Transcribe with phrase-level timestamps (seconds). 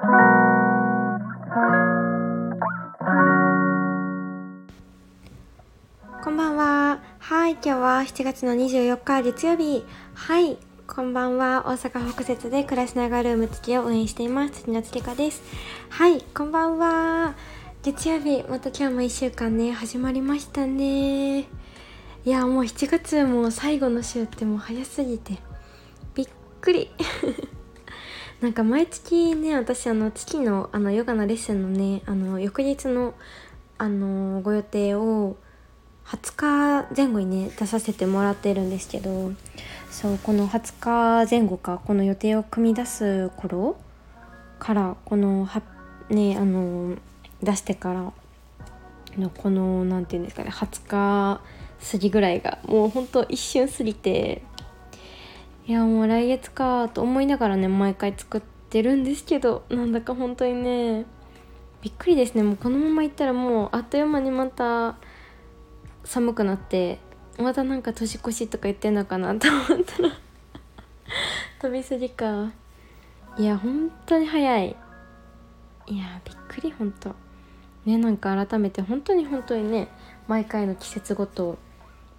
[0.00, 0.06] こ
[6.30, 7.02] んばんは。
[7.18, 9.84] はい、今日は7月の24日月曜日。
[10.14, 11.64] はい、こんばんは。
[11.66, 14.62] 大阪北節で暮らしながらルーム付きを応援しています。
[14.62, 15.42] 辻野月香です。
[15.90, 17.34] はい、こんばんは。
[17.82, 21.40] 月曜日、また今日も1週間ね、始まりましたね。
[21.40, 21.46] い
[22.24, 25.36] や、もう7月も最後の週ってもう早すぎて、
[26.14, 26.28] びっ
[26.62, 26.90] くり。
[28.40, 33.14] なんか毎月ね、私あの月のあのヨガのレッスンのね、あの翌日の
[33.76, 35.36] あのご予定を
[36.06, 39.32] 20日前後にね出させてもらってるんですけど
[39.90, 43.76] そうこの20日前後かこの予定を組み出す頃
[44.58, 45.62] からこのは
[46.08, 46.96] ねあの
[47.42, 48.12] 出してから
[49.18, 51.40] のこの何て言うんですかね20日
[51.92, 54.42] 過ぎぐらいがもうほんと一瞬過ぎて
[55.70, 61.06] いやもう来月かと思いながらね毎回作ってるんですけどなんだか本当にね
[61.80, 62.42] びっくりですね。
[62.42, 64.96] もうこのままいったらもうあっという間にまた
[66.02, 66.98] 寒くなって
[67.38, 70.10] またなんか年越しとか言ってんのかなと思ったら
[71.62, 72.50] 飛びすぎか。
[73.38, 74.76] いや本当に早い。
[75.86, 77.14] いやびっくり本当。
[77.84, 79.86] ねなんか改めて本当に本当にね
[80.26, 81.58] 毎回の季節ごと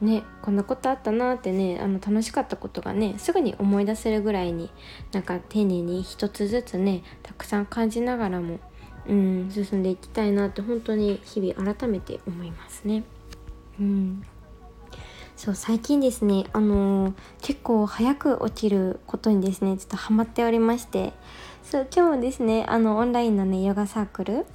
[0.00, 4.70] ねこんなことあったなってねあの楽しかったことがねすぐに思い出せるぐらいに
[5.12, 8.60] なんか丁寧に一つずつねたくさん感じながらも
[9.08, 13.04] うん進んでいきたいなって本当に日々改めて思いますね。
[13.80, 14.22] うん
[15.36, 21.12] そう最近ですねあのー、結構早く起きることにですねちょっとハマっておりまして
[21.62, 24.46] そう今日もですねあのオンラインのねヨガサークル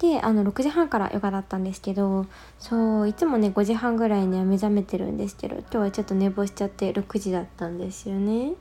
[0.00, 2.26] であの6時半からヨガだったんですけど
[2.58, 8.52] そういつもね5時半ぐらいには目覚めてるんですけど今日はちょっと寝坊しちゃって6時だったんですよね。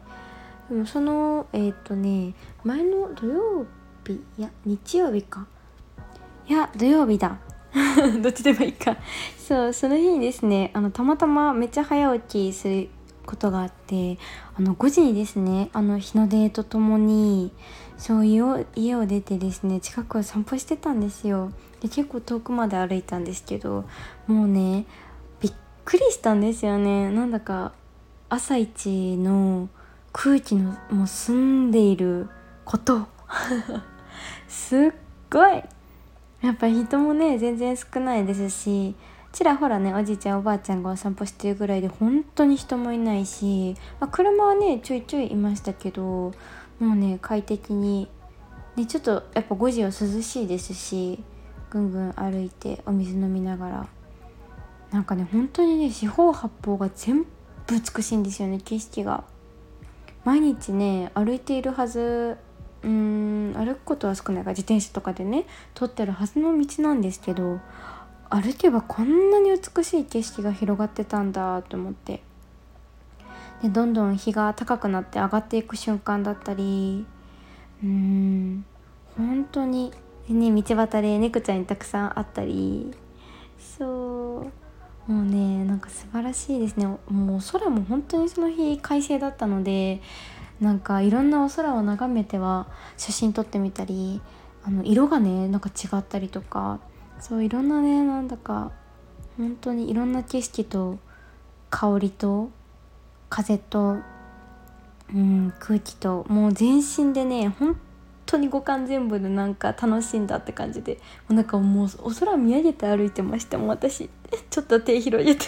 [0.70, 2.34] でもそのえっ、ー、とね
[2.66, 3.66] 前の土曜
[4.06, 5.48] 日いや日曜日か。
[6.48, 7.38] いや土曜日だ。
[8.22, 8.98] どっちでもいいか。
[9.38, 12.90] そうその日にですねあのたまたまめっちゃ早起きする
[13.26, 14.18] ことがあって
[14.58, 17.54] あの5時にですねあの日の出とともに
[18.00, 18.42] そう家
[18.96, 21.52] を出てですね近くを散歩してたんですよ。
[21.82, 23.86] で結構遠くまで歩いたんですけど
[24.26, 24.86] もうね
[25.42, 25.54] びっ
[25.86, 27.12] くりしたんですよね。
[27.12, 27.74] なんだか
[28.30, 29.70] 朝一の
[30.14, 32.30] 空気のもう澄んでいる
[32.64, 33.08] こと。
[34.48, 34.92] すっ
[35.30, 35.64] ごい。
[36.42, 38.96] やっぱ人もね全然少ないですし
[39.32, 46.34] ちらほらねおじいちゃんおばあちゃんがお散歩してるぐらいで本当に人もいないし、まあ、車はねちょいちょいいましたけど
[46.80, 48.10] もうね快適に、
[48.76, 51.24] ね、ちょっとやっぱ5時は涼しいですし
[51.70, 53.88] ぐんぐん歩いてお水飲みながら。
[54.92, 57.28] なんかね本当にね四方八方が全部
[57.70, 59.24] 美しいんですよね景色が。
[60.26, 62.38] 毎日ね歩いているはず
[62.84, 65.46] うーん歩くことは少ないから自転車とかでね
[65.76, 67.60] 通ってるはずの道なんですけど
[68.30, 72.22] 歩けばこんなに美しい景色が広がってたんだと思って。
[73.62, 77.06] でどんどん日が高くなって上がっていく瞬間だったり
[77.84, 78.66] うん
[79.18, 79.92] 本当に
[80.30, 82.94] ね道端で猫ちゃんにたくさんあったり
[83.58, 84.46] そ
[85.08, 86.86] うもうねなんか素晴らしいですね。
[86.86, 90.02] もう空も本当にその日快晴だったので
[90.62, 94.22] なんかいろんなお空を眺めては写真撮ってみたり
[94.64, 96.80] あの色がねなんか違ったりとか
[97.20, 98.72] そういろんなねなんだか
[99.38, 101.00] 本当にいろんな景色と
[101.72, 102.52] 香りと
[103.30, 103.98] 風と、
[105.14, 107.80] うん、空気ともう全身でね本
[108.26, 114.10] 当に五感全部でなんか楽しんだって感じでもうなんかもうお空見上げて歩いてましたもう私
[114.50, 115.46] ちょっと手広げて。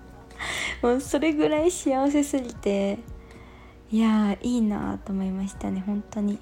[0.82, 2.98] もうそれぐらい幸せすぎて。
[3.90, 6.38] いやいいなと思いましたね本当に。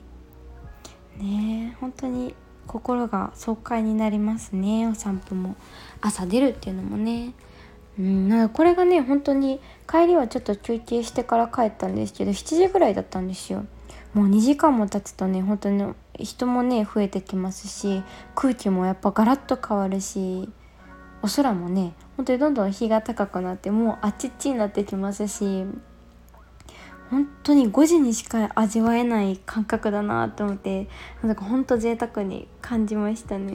[1.18, 2.34] ね本当に
[2.66, 5.54] 心が爽快になりますねお散歩も。
[6.00, 7.34] 朝出るっていうのもね。
[7.98, 13.64] うんなんかこれがね本当に帰りはちょっと休憩してから帰ったんですけど7時ぐらいだったんですよ。
[14.12, 18.02] もう2時間も経つとね本当に人もね増えてきますし
[18.34, 20.48] 空気もやっぱガラッと変わるし
[21.22, 25.66] お空もね本当にどんどん日が高くなってもうあっちっちになってきますし
[27.10, 30.88] 本当に5時にしか味わえない感覚だなと思って
[31.22, 33.54] なんか本当贅沢に感じましたね。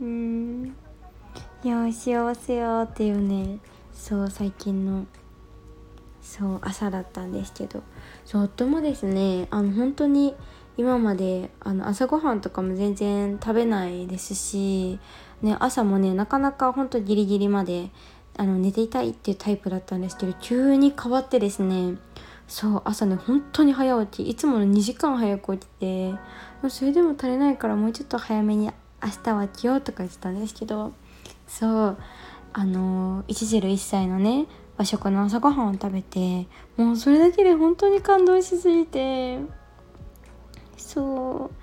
[0.00, 0.76] うん。
[1.64, 3.58] いや幸せよっていうね
[3.92, 5.06] そう最近の
[6.20, 7.82] そう朝だったんですけど。
[8.24, 10.34] そう夫もですねあの本当に
[10.76, 14.98] 今まであの朝ごはんとかも全然食べないですし、
[15.42, 17.90] ね、朝もねなかなか本当ギリギリまで
[18.36, 21.96] あの寝ていたいっていうタイプだったんですけど急に変わってですね
[22.48, 26.14] そう朝ね本当に早起きいつもの2時間早く起きて
[26.68, 28.70] それでも足りないからもうちょっと早めに
[29.02, 30.92] 明日は来ようとか言ってたんですけど
[31.46, 31.98] そう。
[32.54, 34.46] あの一汁一菜のね
[34.76, 36.46] 和食の朝ごはんを食べて
[36.76, 39.38] もうそれだけで本当に感動しすぎて。
[40.76, 41.56] そう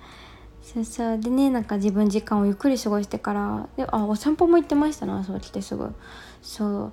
[0.62, 0.84] そう。
[0.84, 3.68] そうでねなんか自分時間をゆっくり過ごしてから。
[3.76, 5.94] であお散歩も行ってましたなそう来てすぐ。
[6.42, 6.92] そう。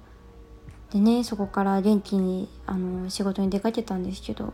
[0.93, 4.53] でねそこから元気にあの仕事に出かけたんですけど。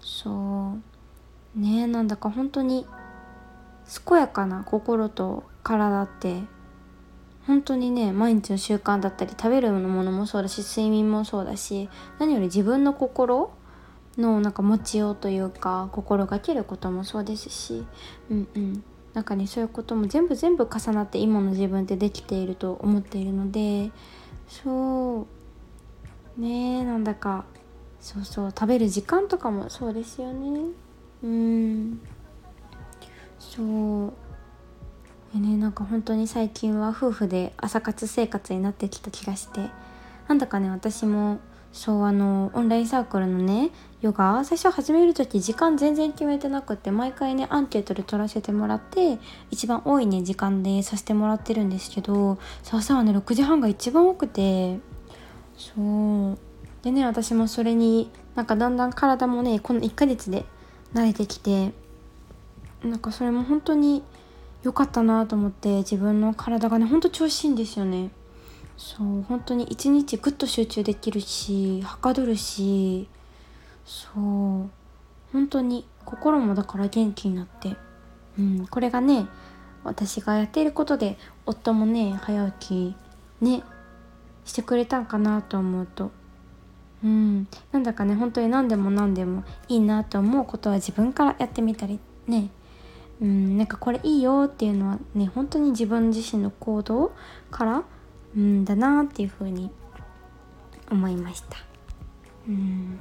[0.00, 0.74] そ
[1.56, 1.60] う。
[1.60, 2.86] ねなんだか本当に
[4.06, 6.42] 健やかな心と体って
[7.46, 11.88] 本当にね毎日の習慣だったり食べるものもそうだし睡眠もそうだし
[12.18, 13.52] 何より自分の心
[14.16, 17.86] のなんか持ちようというか心がけることもそうですし
[18.30, 18.84] うんうん。
[19.12, 23.92] なんかねそういうことも全部全部重なって今の自分ってできていると思っているので
[24.48, 25.28] そ
[26.38, 27.44] うねえなんだか
[28.00, 30.72] そうそう食べる時間とかもそうですよね。
[31.22, 32.00] うん。
[33.38, 34.12] そう。
[35.34, 39.68] でねなんか本当に最近は夫婦で朝活生活になってきた気がして
[40.28, 41.40] なんだかね私も
[41.72, 49.18] そうあのオンラインサークルのねヨガ最初始める時時間全然決めてなくて毎回ねアンケートで取らせてもらって
[49.50, 52.38] 一番多いね時間でさせてもらってるんですけど
[52.70, 54.78] 朝はね6時半が一番多くて
[55.56, 56.38] そう。
[56.82, 60.44] でね私もそれになんかだんだん体もねこの1ヶ月で
[60.92, 61.72] 慣れてきて
[62.84, 64.04] なんかそれも本当に
[64.64, 68.10] 良かったなと思って自分の体がねほんと調子いいんですよね。
[68.76, 73.08] そう本当に一日ぐっと集中できるしはかどるし
[73.84, 74.20] そう
[75.32, 77.76] 本当に心もだから元気になって、
[78.36, 79.28] うん、これがね
[79.84, 82.96] 私がやっていることで夫もね早起き
[83.44, 83.62] ね
[84.44, 86.10] してくれたんかなと思うと。
[87.04, 92.48] うんなんだかね本当に何でも何でもいいなと思うことは自分からやってみたりね。
[93.20, 97.12] うんなんかこれいいよっていうのはね本当に自分自身の行動
[97.50, 97.84] から
[98.36, 99.70] うんだなっていうふうに
[100.90, 101.56] 思いました。
[102.48, 103.00] うん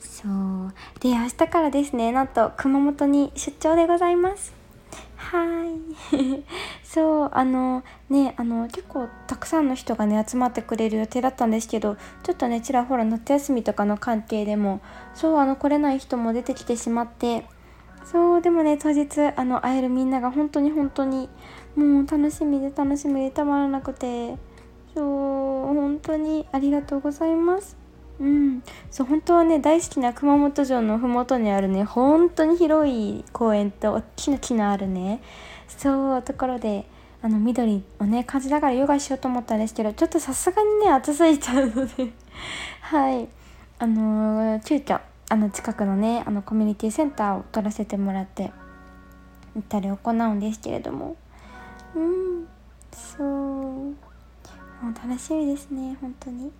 [0.00, 0.72] そう。
[1.00, 4.52] で明日からですねなんと熊本に出張でございます。
[5.16, 6.44] はい。
[6.82, 14.80] そうあのねあの結構たくさんの人がね集まってくれる予定だったんですけどちょっとねちらほら夏休みとかの関係でも
[15.14, 17.46] そうあの来れない人も出てきてしまって
[18.10, 21.28] そうでもね当日あの会えるみんなが本当に本当に
[21.76, 24.36] もう楽しみで楽しみでたまらなくて
[24.94, 27.76] そう本当にありがとうございます。
[28.18, 28.62] うん。
[28.90, 35.20] そう本当はね大好きな熊本城の麓にあるね本当に広い公園と大きな木のあるね
[35.68, 36.86] そうところで
[37.20, 42.12] あの緑をね感じながらヨガしようと思ったんですけどちょっとさすがにね暑すぎちゃうので
[42.80, 43.28] はい。
[43.80, 44.98] あのー、急遽
[45.30, 48.50] あの近くのねあのコミュニティセンターを取らせてもらって
[49.54, 51.16] 行ったり行うんですけれども。
[51.94, 52.46] うん
[52.92, 53.26] そう。
[53.26, 53.94] も
[54.90, 56.52] う楽しみですね本当に。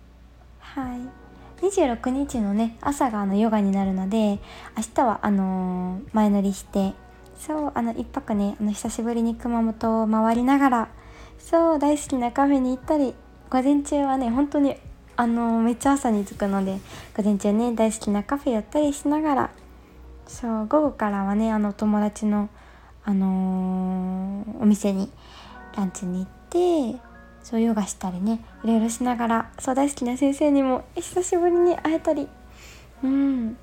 [0.59, 1.29] はい。
[1.61, 4.39] 26日のね朝があのヨガになるので
[4.77, 6.93] 明日はあの、前乗りして
[7.37, 10.89] そうあの1泊ねあの久しぶりに熊本を回りながら
[11.37, 13.13] そう大好きなカフェに行ったり
[13.49, 14.75] 午前中はね本当に
[15.19, 16.79] あのめっちゃ朝に着くので
[17.13, 19.49] 午前中ね大好きなカフェやったりしながら
[20.25, 22.47] そう午後からはねあの友達の、
[23.03, 25.11] あのー、お店に
[25.75, 27.01] ランチに行って
[27.43, 32.29] そうヨガしたりねいろいろしながらそう大好きな先生にも久しぶりに会えたり
[33.03, 33.57] うん。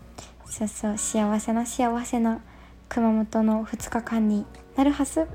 [0.45, 2.43] そうそう幸せな幸せな
[2.91, 4.45] 熊本の2日間に
[4.77, 5.27] なるはず。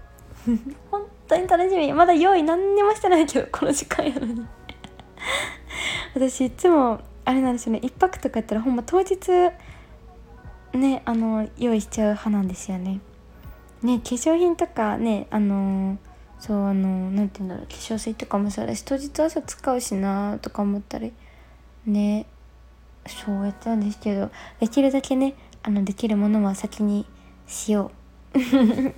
[0.92, 1.92] 本当に楽しみ。
[1.94, 4.46] まだ用意何にもしてないけどこの時間やのに。
[6.14, 7.80] 私いつもあれなんですよね。
[7.84, 9.18] 1泊とかやったらほんま当日
[10.74, 13.00] ねあの用意しちゃう派なんですよね。
[13.82, 15.98] ね化粧品とかねあの
[16.40, 17.68] そうあの何て言うんだろう。
[17.68, 21.14] 化粧水とかもそうだし当日朝使うしなとか思ったり
[21.86, 22.26] ね
[23.08, 27.06] そうやっちゃうんですけどできるだけねあのできるものは先に
[27.48, 28.01] しよう。
[28.34, 28.94] 今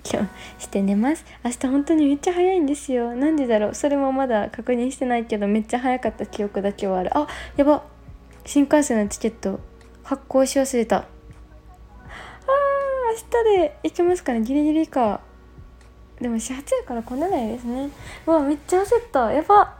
[0.57, 1.25] 日して寝ます。
[1.43, 3.15] 明日本当にめっちゃ早いんですよ。
[3.15, 3.73] なんでだろう。
[3.73, 7.17] それもまだ確認してないけどめっちゃ早かった記憶だけはある。
[7.17, 7.83] あやば。
[8.45, 9.59] 新幹線のチケット。
[10.03, 10.97] 発行し忘れた。
[10.97, 11.05] あー
[13.11, 14.41] 明日で行けますかね。
[14.41, 15.21] ギリギリか。
[16.21, 17.89] でも始発やから来れないですね。
[18.27, 19.33] うわめっちゃ焦った。
[19.33, 19.77] やば。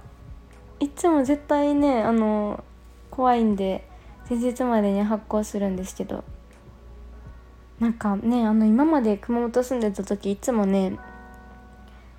[0.79, 2.63] いつも絶対ねあの
[3.11, 3.87] 怖いんで
[4.27, 6.23] 前日までに発行するんですけど。
[7.83, 10.97] なんかねあの今まで熊本住んでた時いつもね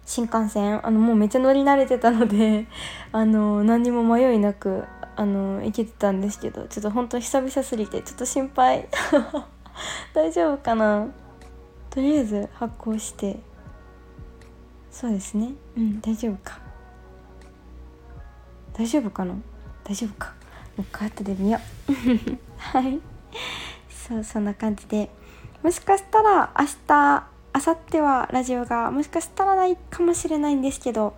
[0.04, 2.66] 新幹線あのもうめっちゃ乗り慣れてたので
[3.12, 4.84] あの何にも迷いなく
[5.16, 8.88] あの行けてたんですけどちょっと本当久々すぎてちょっと心配。
[10.12, 11.08] 大丈夫かな？
[11.88, 13.40] とりあえず発行して。
[14.90, 15.54] そうですね。
[15.78, 16.58] うん大丈夫か。
[18.74, 19.34] 大丈夫かな？
[19.82, 20.34] 大丈夫か。
[20.76, 23.00] もう一回後で見ようはい。
[23.88, 25.08] そうそんな感じで。
[25.64, 31.14] もしかしたら明日明後日はラジオがもしかしたらないかもしれないんですけど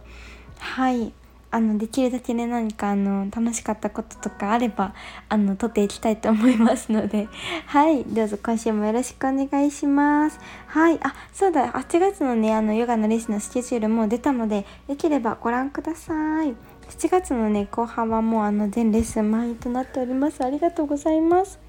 [0.60, 1.12] はい。
[1.50, 4.94] あのできるだけね何かあの楽しかったこととかあれば
[5.28, 7.28] あの撮っていきたいと思いますので。
[7.66, 8.04] はい。
[8.04, 10.38] どうぞ今週もよろしくお願いします。
[10.68, 11.00] はい。
[11.02, 11.72] あそうだ。
[11.72, 16.54] 8月のねあのヨガのレッスのスケジュールも出たのでできればご覧ください。
[16.90, 20.44] 7月のね後半はもうあの全レッスン満員となっております。
[20.44, 21.65] ありがとうございます。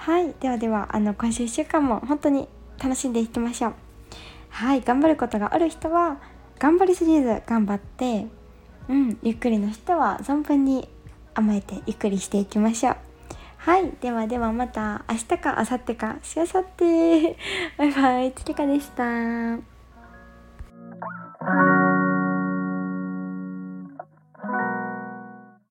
[0.00, 0.34] はい。
[0.40, 2.48] ではではあの今週1週間も本当に
[2.82, 3.74] 楽しんでいきましょう。
[4.48, 4.80] はい。
[4.80, 6.18] 頑張ることがある人は
[6.58, 8.26] 頑張りシリーズ頑張って
[8.88, 10.88] うんゆっくりの人は存分に
[11.34, 12.96] 甘えてゆっくりしていきましょう。
[13.58, 13.92] はい。
[14.00, 17.36] ではではまた明日か明後日かしあさって。
[17.76, 18.32] バイバイ。
[18.32, 19.79] つけかでした。